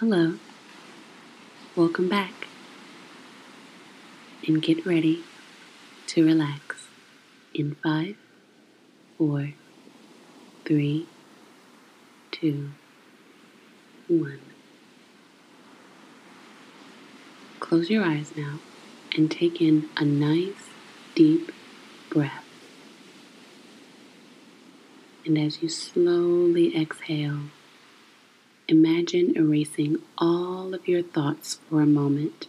Hello. 0.00 0.34
Welcome 1.74 2.08
back. 2.08 2.46
And 4.46 4.62
get 4.62 4.86
ready 4.86 5.24
to 6.06 6.24
relax 6.24 6.86
in 7.52 7.74
five, 7.82 8.14
four, 9.16 9.54
three, 10.64 11.08
two, 12.30 12.70
one. 14.06 14.38
Close 17.58 17.90
your 17.90 18.04
eyes 18.04 18.30
now 18.36 18.60
and 19.16 19.28
take 19.28 19.60
in 19.60 19.88
a 19.96 20.04
nice, 20.04 20.70
deep 21.16 21.50
breath. 22.08 22.44
And 25.26 25.36
as 25.36 25.60
you 25.60 25.68
slowly 25.68 26.80
exhale, 26.80 27.46
imagine 28.68 29.34
erasing 29.34 29.96
all 30.18 30.74
of 30.74 30.86
your 30.86 31.02
thoughts 31.02 31.58
for 31.68 31.80
a 31.80 31.86
moment, 31.86 32.46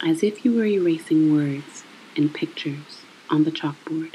as 0.00 0.22
if 0.22 0.44
you 0.44 0.56
were 0.56 0.64
erasing 0.64 1.34
words 1.34 1.82
and 2.16 2.32
pictures 2.32 3.02
on 3.28 3.42
the 3.42 3.50
chalkboard. 3.50 4.14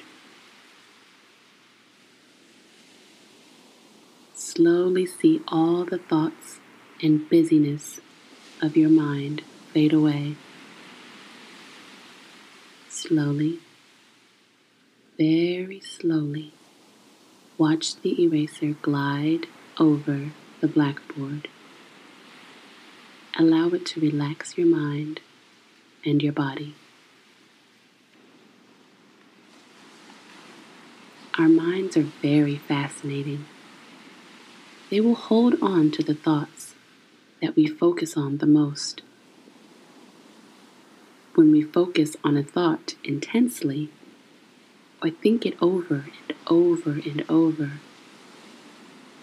Slowly 4.34 5.06
see 5.06 5.42
all 5.50 5.84
the 5.84 5.98
thoughts 5.98 6.62
and 7.04 7.30
busyness 7.30 8.00
of 8.62 8.78
your 8.78 8.90
mind 8.90 9.44
fade 9.74 9.92
away. 9.92 10.36
Slowly, 12.88 13.60
very 15.18 15.82
slowly, 15.82 16.54
watch 17.58 17.96
the 18.02 18.24
eraser 18.24 18.76
glide 18.82 19.48
over 19.80 20.32
the 20.60 20.68
blackboard. 20.68 21.48
Allow 23.38 23.70
it 23.70 23.86
to 23.88 24.02
relax 24.02 24.58
your 24.58 24.68
mind 24.68 25.22
and 26.06 26.22
your 26.22 26.34
body. 26.34 26.76
Our 31.38 31.48
minds 31.48 31.96
are 31.96 32.12
very 32.22 32.58
fascinating. 32.58 33.46
They 34.90 35.00
will 35.00 35.16
hold 35.16 35.56
on 35.62 35.92
to 35.92 36.04
the 36.04 36.14
thoughts 36.14 36.76
that 37.42 37.56
we 37.56 37.68
focus 37.68 38.18
on 38.18 38.38
the 38.38 38.46
most. 38.46 39.02
When 41.36 41.52
we 41.52 41.62
focus 41.62 42.18
on 42.24 42.36
a 42.36 42.44
thought 42.44 42.96
intensely, 43.04 43.90
or 45.02 45.10
think 45.10 45.46
it 45.46 45.58
over 45.62 46.06
and 46.28 46.38
over 46.48 46.92
and 46.92 47.24
over, 47.30 47.72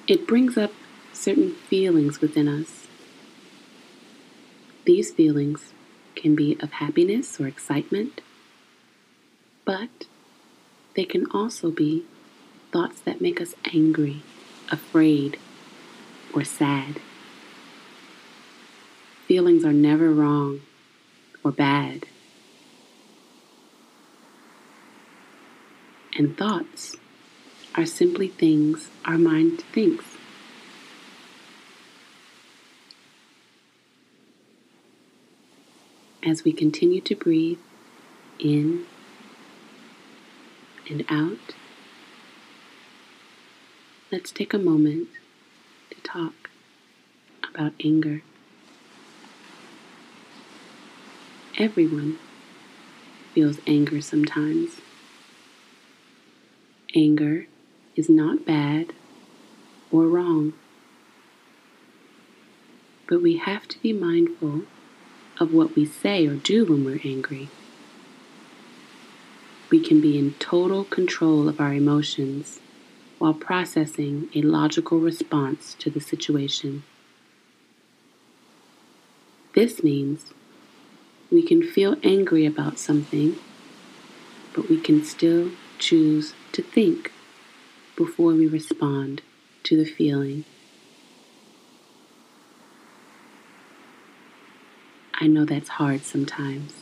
it 0.09 0.27
brings 0.27 0.57
up 0.57 0.73
certain 1.13 1.55
feelings 1.55 2.21
within 2.21 2.49
us. 2.49 2.87
These 4.87 5.13
feelings 5.13 5.75
can 6.17 6.35
be 6.35 6.57
of 6.61 6.73
happiness 6.73 7.39
or 7.39 7.47
excitement, 7.47 8.23
but 9.67 10.07
they 10.97 11.05
can 11.05 11.31
also 11.31 11.71
be 11.71 12.05
thoughts 12.73 13.01
that 13.01 13.21
make 13.21 13.39
us 13.39 13.55
angry, 13.75 14.23
afraid, 14.73 15.39
or 16.35 16.43
sad. 16.43 17.01
Feelings 19.27 19.63
are 19.63 19.75
never 19.75 20.11
wrong 20.11 20.63
or 21.45 21.53
bad. 21.53 22.07
And 26.17 26.37
thoughts 26.37 26.97
are 27.75 27.87
simply 27.87 28.29
things 28.29 28.91
our 29.05 29.19
mind 29.19 29.61
thinks. 29.73 30.05
As 36.25 36.45
we 36.45 36.53
continue 36.53 37.01
to 37.03 37.15
breathe 37.15 37.59
in 38.39 38.85
and 40.89 41.05
out, 41.09 41.55
let's 44.11 44.31
take 44.33 44.53
a 44.53 44.59
moment 44.59 45.09
to 45.91 46.01
talk 46.03 46.51
about 47.49 47.73
anger. 47.85 48.23
Everyone 51.57 52.19
feels 53.35 53.59
anger 53.67 54.01
sometimes. 54.01 54.81
Anger 56.95 57.47
is 57.99 58.09
not 58.09 58.47
bad 58.47 58.93
or 59.91 60.07
wrong, 60.07 60.53
but 63.09 63.21
we 63.21 63.39
have 63.39 63.67
to 63.67 63.77
be 63.81 63.93
mindful 63.93 64.63
of 65.41 65.53
what 65.53 65.75
we 65.75 65.85
say 65.85 66.25
or 66.25 66.37
do 66.37 66.65
when 66.65 66.85
we're 66.85 67.01
angry. 67.05 67.49
We 69.69 69.81
can 69.81 70.01
be 70.01 70.17
in 70.17 70.35
total 70.35 70.85
control 70.85 71.49
of 71.49 71.61
our 71.61 71.75
emotions 71.75 72.61
while 73.19 73.35
processing 73.35 74.29
a 74.33 74.43
logical 74.43 75.01
response 75.01 75.75
to 75.81 75.91
the 75.91 76.01
situation. 76.01 76.85
This 79.57 79.83
means 79.83 80.33
we 81.33 81.43
can 81.43 81.65
feel 81.65 81.97
angry 82.05 82.47
about 82.47 82.79
something, 82.79 83.37
but 84.55 84.69
we 84.69 84.81
can 84.81 85.05
still 85.05 85.51
choose 85.81 86.35
to 86.53 86.63
think 86.63 87.11
before 87.99 88.33
we 88.33 88.47
respond 88.47 89.21
to 89.65 89.77
the 89.77 89.85
feeling. 89.85 90.45
I 95.15 95.27
know 95.27 95.45
that's 95.45 95.69
hard 95.69 96.05
sometimes. 96.05 96.75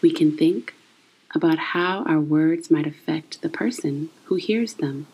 We 0.00 0.10
can 0.10 0.38
think 0.38 0.72
about 1.34 1.58
how 1.58 2.02
our 2.04 2.18
words 2.18 2.70
might 2.70 2.86
affect 2.86 3.42
the 3.42 3.50
person 3.50 4.08
who 4.24 4.36
hears 4.36 4.74
them. 4.74 5.06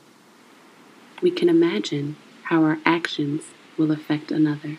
We 1.20 1.32
can 1.32 1.48
imagine 1.48 2.14
how 2.44 2.62
our 2.62 2.78
actions 2.86 3.46
will 3.76 3.90
affect 3.90 4.30
another. 4.30 4.78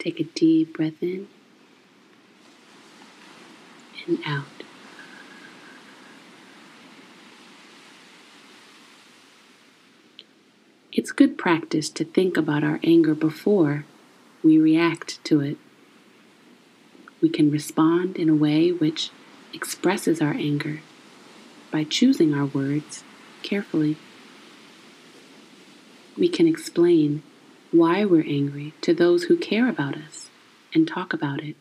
Take 0.00 0.18
a 0.18 0.24
deep 0.24 0.76
breath 0.76 1.00
in 1.00 1.28
and 4.08 4.18
out. 4.26 4.44
It's 10.92 11.12
good 11.12 11.38
practice 11.38 11.90
to 11.90 12.04
think 12.04 12.36
about 12.36 12.64
our 12.64 12.80
anger 12.82 13.14
before 13.14 13.84
we 14.42 14.58
react 14.58 15.22
to 15.24 15.40
it. 15.40 15.56
We 17.20 17.28
can 17.28 17.50
respond 17.50 18.16
in 18.16 18.28
a 18.28 18.34
way 18.34 18.70
which 18.70 19.10
expresses 19.52 20.20
our 20.20 20.32
anger 20.32 20.80
by 21.70 21.84
choosing 21.84 22.34
our 22.34 22.46
words 22.46 23.04
carefully. 23.42 23.96
We 26.16 26.28
can 26.28 26.48
explain 26.48 27.22
why 27.70 28.04
we're 28.04 28.26
angry 28.26 28.72
to 28.80 28.94
those 28.94 29.24
who 29.24 29.36
care 29.36 29.68
about 29.68 29.96
us 29.96 30.30
and 30.74 30.88
talk 30.88 31.12
about 31.12 31.42
it. 31.42 31.56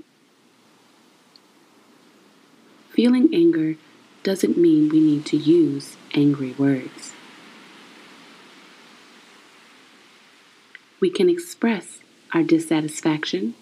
Feeling 2.98 3.30
anger 3.32 3.76
doesn't 4.24 4.58
mean 4.58 4.90
we 4.90 5.00
need 5.00 5.24
to 5.28 5.38
use 5.38 5.98
angry 6.16 6.54
words. 6.54 7.14
We 11.00 11.12
can 11.12 11.30
express 11.30 12.00
our 12.34 12.42
dissatisfaction 12.42 13.54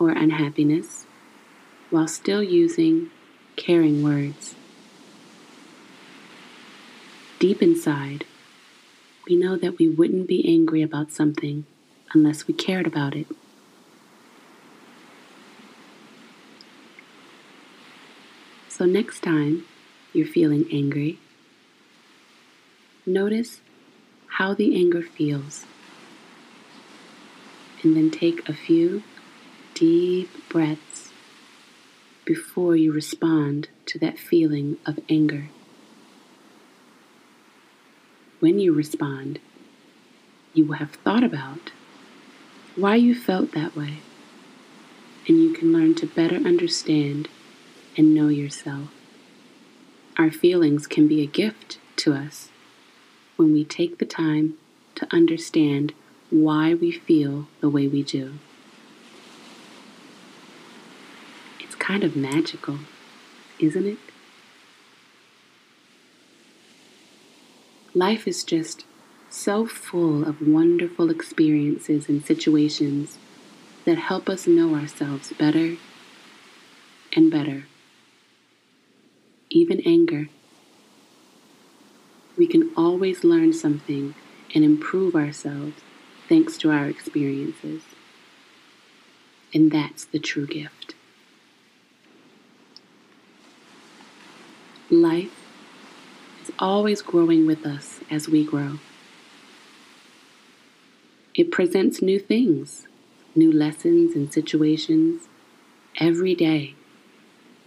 or 0.00 0.10
unhappiness 0.10 1.06
while 1.90 2.08
still 2.08 2.42
using 2.42 3.12
caring 3.54 4.02
words. 4.02 4.56
Deep 7.38 7.62
inside, 7.62 8.24
we 9.28 9.36
know 9.36 9.54
that 9.54 9.78
we 9.78 9.88
wouldn't 9.88 10.26
be 10.26 10.44
angry 10.44 10.82
about 10.82 11.12
something 11.12 11.66
unless 12.12 12.48
we 12.48 12.54
cared 12.54 12.88
about 12.88 13.14
it. 13.14 13.28
So, 18.74 18.86
next 18.86 19.22
time 19.22 19.66
you're 20.14 20.26
feeling 20.26 20.66
angry, 20.72 21.18
notice 23.04 23.60
how 24.38 24.54
the 24.54 24.74
anger 24.74 25.02
feels. 25.02 25.66
And 27.82 27.94
then 27.94 28.10
take 28.10 28.48
a 28.48 28.54
few 28.54 29.02
deep 29.74 30.30
breaths 30.48 31.12
before 32.24 32.74
you 32.74 32.92
respond 32.92 33.68
to 33.84 33.98
that 33.98 34.18
feeling 34.18 34.78
of 34.86 34.98
anger. 35.06 35.50
When 38.40 38.58
you 38.58 38.72
respond, 38.72 39.38
you 40.54 40.64
will 40.64 40.76
have 40.76 40.92
thought 40.92 41.22
about 41.22 41.72
why 42.74 42.94
you 42.94 43.14
felt 43.14 43.52
that 43.52 43.76
way, 43.76 43.98
and 45.28 45.42
you 45.42 45.52
can 45.52 45.74
learn 45.74 45.94
to 45.96 46.06
better 46.06 46.36
understand 46.36 47.28
and 47.96 48.14
know 48.14 48.28
yourself. 48.28 48.88
our 50.18 50.30
feelings 50.30 50.86
can 50.86 51.08
be 51.08 51.22
a 51.22 51.26
gift 51.26 51.78
to 51.96 52.12
us 52.12 52.48
when 53.36 53.52
we 53.52 53.64
take 53.64 53.98
the 53.98 54.04
time 54.06 54.54
to 54.94 55.06
understand 55.14 55.92
why 56.30 56.74
we 56.74 56.90
feel 56.90 57.46
the 57.60 57.68
way 57.68 57.88
we 57.88 58.02
do. 58.02 58.34
It's 61.60 61.74
kind 61.74 62.04
of 62.04 62.16
magical, 62.16 62.78
isn't 63.58 63.86
it? 63.86 63.98
Life 67.94 68.26
is 68.26 68.44
just 68.44 68.84
so 69.30 69.66
full 69.66 70.24
of 70.24 70.46
wonderful 70.46 71.10
experiences 71.10 72.08
and 72.08 72.24
situations 72.24 73.18
that 73.84 73.98
help 73.98 74.28
us 74.28 74.46
know 74.46 74.74
ourselves 74.74 75.32
better 75.38 75.76
and 77.14 77.30
better. 77.30 77.64
Even 79.54 79.82
anger. 79.82 80.30
We 82.38 82.46
can 82.46 82.70
always 82.74 83.22
learn 83.22 83.52
something 83.52 84.14
and 84.54 84.64
improve 84.64 85.14
ourselves 85.14 85.74
thanks 86.26 86.56
to 86.58 86.70
our 86.70 86.86
experiences. 86.86 87.82
And 89.52 89.70
that's 89.70 90.06
the 90.06 90.18
true 90.18 90.46
gift. 90.46 90.94
Life 94.88 95.34
is 96.42 96.50
always 96.58 97.02
growing 97.02 97.46
with 97.46 97.66
us 97.66 98.00
as 98.10 98.30
we 98.30 98.44
grow. 98.46 98.78
It 101.34 101.50
presents 101.50 102.00
new 102.00 102.18
things, 102.18 102.86
new 103.34 103.52
lessons 103.52 104.14
and 104.14 104.32
situations 104.32 105.28
every 105.98 106.34
day, 106.34 106.74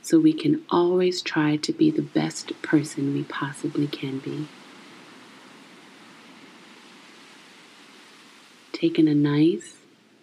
so 0.06 0.20
we 0.20 0.34
can 0.34 0.64
always 0.70 1.20
try 1.20 1.56
to 1.56 1.74
be 1.74 1.90
the 1.90 2.04
best 2.04 2.62
person 2.62 3.12
we 3.12 3.24
possibly 3.24 3.88
can 3.88 4.20
be. 4.20 4.48
Taking 8.72 9.08
a 9.08 9.16
nice, 9.16 9.78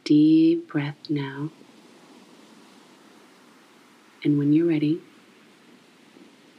deep 0.04 0.68
breath 0.68 0.94
now. 1.08 1.50
And 4.22 4.38
when 4.38 4.52
you're 4.52 4.68
ready, 4.68 5.00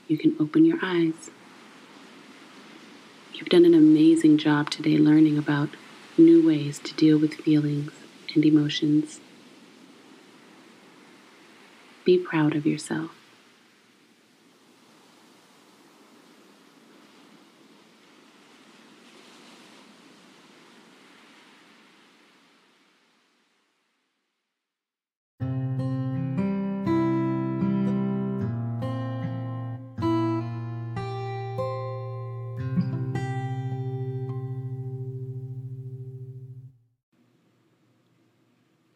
you 0.09 0.17
can 0.17 0.35
open 0.37 0.65
your 0.65 0.79
eyes. 0.83 1.31
You've 3.33 3.47
done 3.47 3.63
an 3.63 3.73
amazing 3.73 4.37
job 4.37 4.69
today 4.69 4.97
learning 4.97 5.37
about 5.37 5.69
new 6.17 6.45
ways 6.45 6.77
to 6.79 6.93
deal 6.95 7.17
with 7.17 7.35
feelings 7.35 7.93
and 8.35 8.43
emotions. 8.43 9.21
Be 12.05 12.17
proud 12.17 12.55
of 12.55 12.65
yourself. 12.65 13.11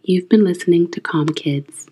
You've 0.10 0.30
been 0.30 0.46
listening 0.46 0.90
to 0.92 1.02
Calm 1.02 1.28
Kids, 1.28 1.88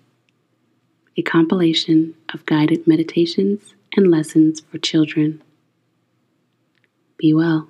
a 1.17 1.21
compilation 1.21 2.13
of 2.33 2.45
guided 2.45 2.85
meditations 2.87 3.73
and 3.95 4.11
lessons 4.11 4.59
for 4.59 4.77
children. 4.77 5.41
Be 7.17 7.33
well. 7.33 7.69